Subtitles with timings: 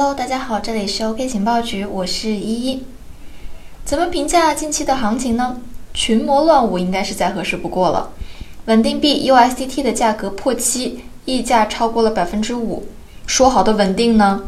[0.00, 2.84] Hello，大家好，这里是 OK 情报局，我是依依。
[3.84, 5.60] 怎么评价近期的行情呢？
[5.92, 8.10] 群魔乱舞应该是再合适不过了。
[8.64, 12.86] 稳定币 USDT 的价格破七，溢价超过了百分之五。
[13.26, 14.44] 说好的稳定呢？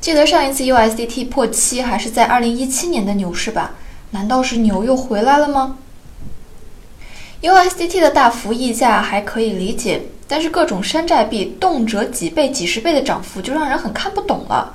[0.00, 3.74] 记得上一次 USDT 破七还是在二零一七年的牛市吧？
[4.12, 5.78] 难道是牛又回来了吗
[7.42, 10.02] ？USDT 的大幅溢价还可以理解。
[10.30, 14.72] 但是各种山寨币动辄几倍、几十倍的涨幅，就让人很看不懂了。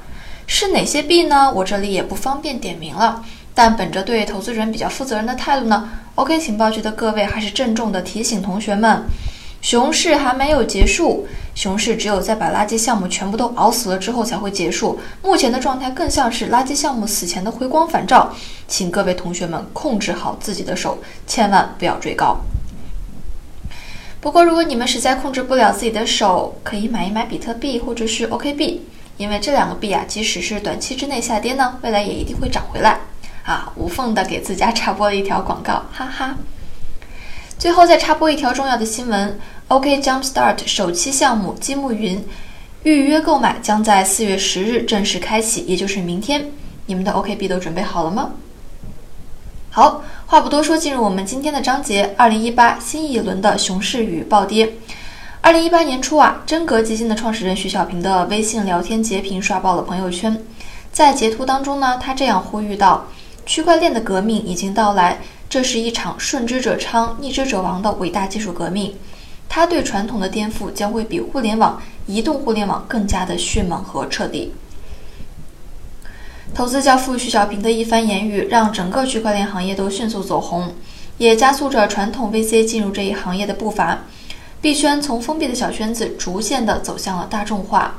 [0.47, 1.49] 是哪些币呢？
[1.55, 3.23] 我这里也不方便点名了。
[3.53, 9.03] 但本着对投资人比较负责任的态度呢，OK 情报局的各位还是郑重的提醒同学们：
[9.61, 11.25] 熊市还没有结束，
[11.55, 14.99] 熊市只有在把垃圾项目全部都熬死了之后才会结束。
[15.23, 18.29] 目前的状态更像是垃圾项目死前的回光返照，
[18.67, 22.37] 请各位同学们控制好自己的手，千万不要追高。
[24.25, 28.81] 不过，如果你们实在控制不了自己的手，可以买一买比特币或者是 OK 币，
[29.17, 32.99] 因为这两个币啊，即使是短期之内下跌呢，未来也一定会涨回来。
[33.43, 36.35] 啊，无缝的给自家插播了一条广告，哈哈。
[37.59, 42.19] 最后再插播一条重要的新闻：OK Jumpstart 首期项目积木云
[42.81, 46.43] 预约购买将在四月十日正式开启，也就是明天。
[46.87, 48.31] 你们的 OK 币都准备好了吗？
[49.75, 52.15] 好，话不多说，进入我们今天的章节。
[52.15, 54.71] 二零一八新一轮的熊市与暴跌。
[55.41, 60.41] 二零一八年初啊，真格基金的创始人徐小平的微信聊天截屏刷爆了朋友圈。
[60.93, 63.07] 在截图当中呢，他这样呼吁道
[63.45, 68.95] ：“区块链的革命已经到来，这是一场顺之者昌，逆之者亡的伟大技术革命。
[69.49, 74.53] 它对传统的颠覆将会比互联网、移动互联网更加的迅猛和彻底。”
[76.53, 80.73] 投资教父徐小平的一番言语，让整个区块链行业都迅速走红，
[81.17, 84.03] 也加速着传统 VC 进入这一行业的步伐。
[84.61, 87.95] 币圈从封闭的小圈子逐渐的走向了大众化。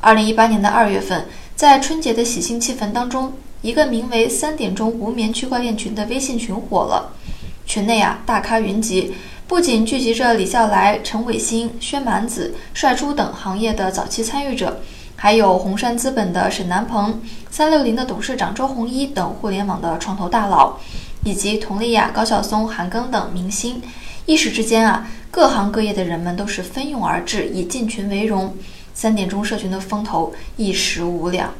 [0.00, 1.26] 二零一八年的二月份，
[1.56, 3.32] 在春节的喜庆气氛当中，
[3.62, 7.12] 一个名为“三点钟无眠区块链群”的微信群火了。
[7.66, 9.14] 群内啊，大咖云集，
[9.48, 14.80] 不仅聚集着李笑来、陈伟星、薛蛮子、帅猪等行业的早期参与者。
[15.20, 17.20] 还有红杉资本的沈南鹏、
[17.50, 20.76] 三六零的董事长周鸿祎等互联网的创投大佬，
[21.24, 23.82] 以及佟丽娅、高晓松、韩庚等明星，
[24.26, 28.54] 一时之间啊，各行各业的人们都是蜂拥而至，以进群为荣。
[28.94, 31.52] 三点钟社群的风头一时无两。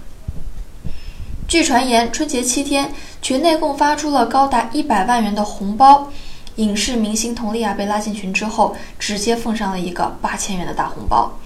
[1.48, 6.12] 据传言，春节七天，群内共发出了高达一百万元的红包。
[6.56, 11.37] 影视明星佟丽娅被拉进群之后，直接奉上了一个八千元的大红包。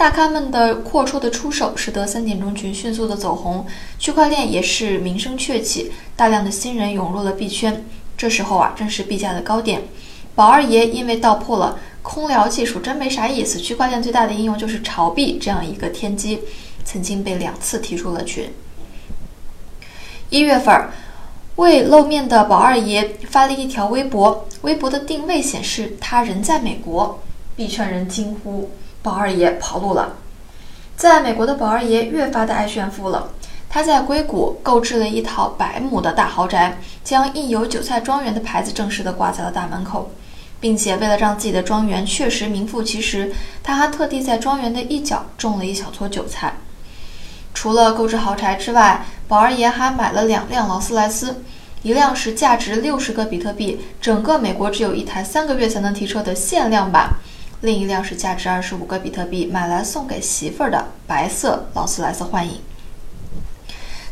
[0.00, 3.66] 大咖们的阔绰的出手，使得三点钟群迅速的走红，
[3.98, 7.84] 区块链也是名声鹊起，大量的新人涌入了币圈。
[8.16, 9.82] 这时候啊，正是币价的高点。
[10.34, 16.40] 宝二爷因为道破了空聊技术真没啥意思，区块链最大的应用就是炒币这样一个天机，
[16.82, 18.50] 曾经被两次踢出了群。
[20.30, 20.94] 一月份儿，
[21.56, 27.20] 未露面的宝二爷发了一条微博，微博的定位显示他人在美国，
[27.54, 28.70] 币圈人惊呼。
[29.02, 30.16] 宝二爷跑路了，
[30.96, 33.30] 在美国的宝二爷越发的爱炫富了。
[33.72, 40.10] 他在硅谷购置了一套百亩的大豪宅，将印有“韭菜庄园”的牌子正式的挂在了大门口，
[40.58, 46.56] 并且为了让自己的庄园确实名副其实，他还特地在庄园的一角种了一小撮韭菜。
[47.54, 51.44] 除了购置豪宅之外，宝二爷还买了两辆劳斯莱斯，
[51.82, 57.10] 一辆是价值六十个比特币，整个美国只有一台，三个月才能提车的限量版。
[57.62, 62.60] 另一辆是价值二十五个比特币买来送给媳妇儿的白色劳斯莱斯幻影。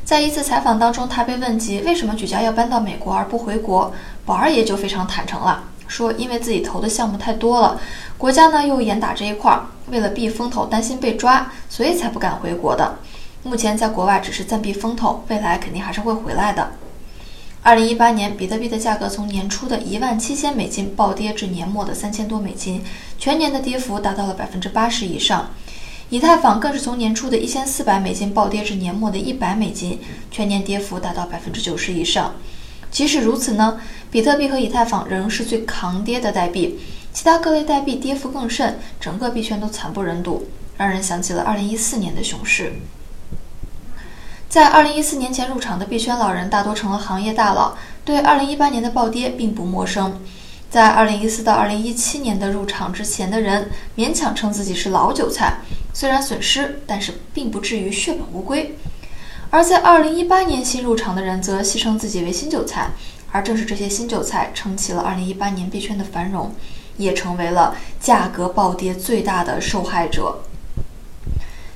[0.04, 3.92] 在一次采访当中，他被问及为什么举家要搬到美国而不回国，
[4.26, 7.81] 宝二爷就非常坦诚了，说因为自己投的项目太多了，
[8.19, 12.97] 国家呢又严打这一块儿，为了避风头，担心被抓，所以才不敢回国的。
[13.42, 16.70] 目前在国外只是暂避风头，未来肯定还是会回来的。
[17.63, 22.83] 二零一八年，比特币的价格从年初的一万七千美金暴跌至年末的三千多美金，
[23.19, 25.51] 全年的跌幅达到了百分之八十以上。
[26.09, 29.99] 以太坊更是从年初的一千四百美金暴跌至年末的一百美金，
[30.31, 32.34] 全年跌幅达到百分之九十以上。
[32.91, 33.78] 即使如此呢，
[34.11, 36.78] 比特币和以太坊仍是最抗跌的代币，
[37.13, 40.47] 其他各类代币跌幅更甚，整个币圈都惨不忍睹，
[40.78, 42.72] 让人想起了二零一四年的熊市。
[44.48, 50.22] 在二零一四年前入场的币圈老人大多成了行业大佬，对二零一八年的暴跌并不陌生。
[50.71, 55.59] 在二零一四到二零一七年的入场之前的人，勉强称自己是老韭菜，
[55.92, 58.74] 虽然损失，但是并不至于血本无归。
[59.50, 62.92] 而在二零一八年新入场的人，则戏称自己为新韭菜，
[63.30, 66.54] 而正是这些新韭菜撑起了二零一八年币圈的繁荣，
[66.97, 70.41] 也成为了价格暴跌最大的受害者。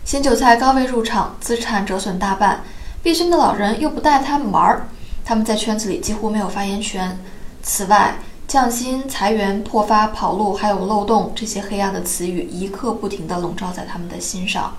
[0.05, 2.65] 新韭菜高位入场，资产折损大半，
[3.03, 4.89] 币圈的老人又不带他们玩儿，
[5.25, 7.19] 他们在圈子里几乎没有发言权。
[7.63, 8.17] 此外，
[8.49, 14.77] 降薪、裁员、破发、跑路，还有漏洞，这些黑暗的词语一刻不停地笼罩在他们的心上。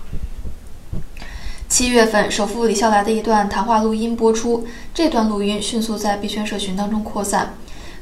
[1.69, 7.53] 七月份，首富李笑来的一段谈话录音播出，这段录音迅速在币圈社群当中扩散。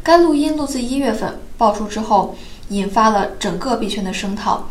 [0.04, 2.36] 该录音录自一月份，爆出之后
[2.70, 4.68] 引发了整个币圈的声讨。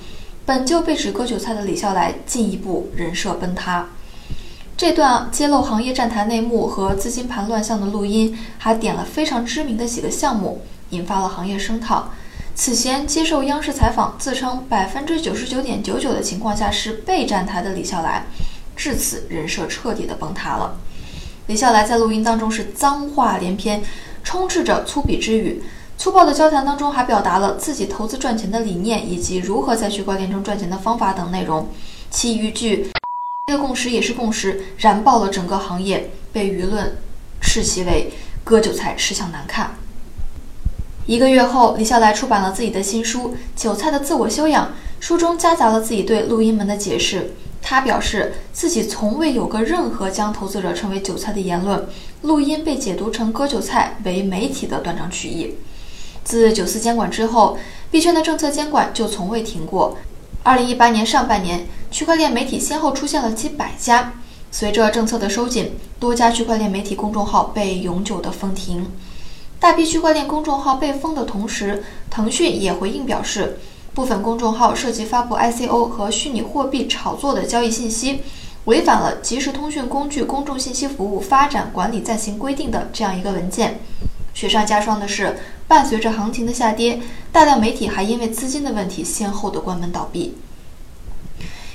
[0.51, 3.87] 本就被指割韭菜的李笑来进一步人设崩塌。
[4.77, 12.11] 这段揭露行业站台内幕和资金盘乱象的录音，还点了非常知名的几个项目，引发了行业声讨。
[12.57, 18.25] 此前接受央视采访，自称百分之九十九点九九的情况下是被站台的李笑来。
[18.75, 20.75] 至此，人设彻底的崩塌了。
[21.47, 23.81] 李笑来在录音当中是脏话连篇，
[24.25, 25.63] 充斥着粗鄙之语。
[26.01, 31.69] 粗暴的交谈当中，还表达了自己投资赚钱的理念，以及如何在区块链中赚钱的方法等内容。
[32.11, 32.91] 其余句
[33.47, 36.97] “这个共识也是共识”，燃爆了整个行业，被舆论
[37.43, 39.77] 斥其为“割韭菜吃相难看”。
[41.05, 44.69] 一个月后，李笑来出版了自己的新书《韭菜的自我修养》，
[45.01, 47.35] 书中夹杂了自己对录音门的解释。
[47.61, 51.87] 他表示自己从未有过任何将投资者称为韭菜的言论，
[52.23, 55.57] 录音被解读成割韭菜为媒体的断章取义。
[56.25, 57.59] 自九四监管之后，
[57.91, 59.97] 币圈的政策监管就从未停过。
[60.43, 64.15] 二零一八年上半年，区块链媒体先后出现了几百家。
[64.51, 68.91] 随着政策的收紧，多家区块链媒体公众号被永久的封停。
[69.59, 73.59] 大批区块链公众号被封的同时，腾讯也回应表示。
[73.93, 78.23] 部分公众号涉及发布 ICO 和虚拟货币炒作的交易信息，
[78.67, 83.81] 违反了即时通讯工具公众信息服务发展管理暂行规定的这样一个文件。
[84.41, 85.37] 雪上加霜的是，
[85.69, 86.99] 伴随着行情的下跌，
[87.31, 90.35] 大量媒体还因为资金的问题先后的关门倒闭。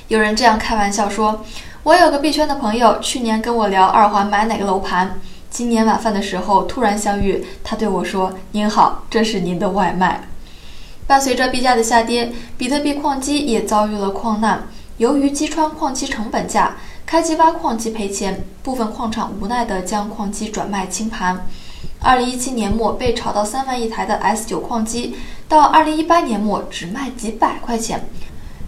[0.07, 1.45] 有人这样开玩笑说
[1.83, 5.19] ：“我有个币圈的朋友，去年跟我聊二环买哪个楼盘，
[5.51, 10.27] 今年晚饭的时候突然相遇，他对我说：‘您好，这是您的外卖。’”
[11.05, 14.67] 伴随着币价的下跌，比特币矿机也遭遇了矿难。
[14.97, 21.45] 由于击穿矿机成本价，开机挖矿机赔钱，部分矿场无奈地将矿机转卖清盘。
[22.05, 25.15] 二零一七年末被炒到三万一台的 S 九矿机，
[25.49, 28.07] 到二零一八年末只卖几百块钱，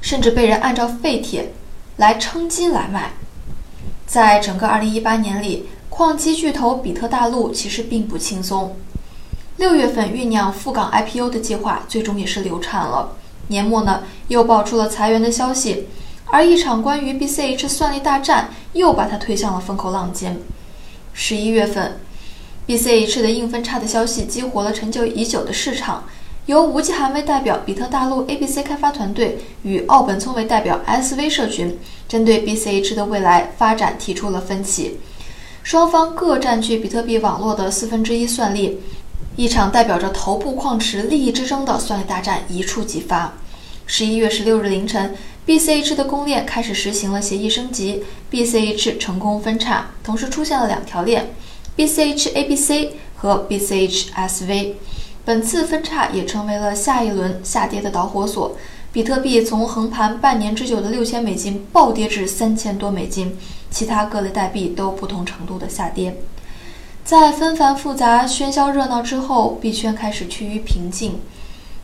[0.01, 1.53] 甚至被人按照废铁
[1.97, 3.11] 来称斤来卖。
[4.07, 8.75] 在整个二零一八年里，矿机巨头比特大陆其实并不轻松。
[9.57, 13.17] 六月份酝酿赴港 IPO 的计划，最终也是流产了。
[13.49, 15.87] 年末呢，又爆出了裁员的消息，
[16.25, 20.39] 而一场关于 BCH 算力大战，又把它推向了风口浪尖。
[21.13, 21.99] 十一月份
[22.67, 26.03] ，BCH 的硬分叉的消息激活了陈旧已久的市场，
[26.45, 34.97] 由吴继涵为代表比特大陆 ABC 开发团队与奥本聪为代表 SV 社群，针对 BCH 的未来发展提出了分歧，
[35.63, 38.79] 双方各占据比特币网络的四分之一算力。
[39.35, 43.33] 一场代表着头部矿池利益之争的算力大战一触即发。
[43.85, 45.15] 十一月十六日凌晨
[45.45, 51.35] ，BCH 的公链开始实行了协议升级，BCH 成功分叉，同时出现了两条链
[51.77, 54.73] ：BCH ABC 和 BCH SV。
[55.23, 58.57] 本次分叉也成为了下一轮下跌的导火索。
[58.93, 63.37] 比特币从横盘半年之久的六千美金暴跌至三千多美金，
[63.69, 66.17] 其他各类代币都不同程度的下跌。
[67.03, 71.19] 在纷繁复杂、喧嚣热闹之后，币圈开始趋于平静，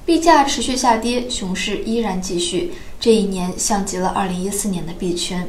[0.05, 2.73] 币价持续下跌，熊市依然继续。
[2.99, 5.47] 这一年像极了2014年的币圈。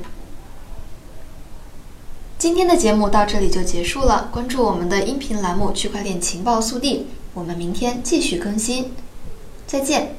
[2.44, 6.98] 今天的节目到这里就结束了，关注我们的音频栏目《区块链情报速递》，
[7.32, 8.92] 我们明天继续更新，
[9.66, 10.14] 再见。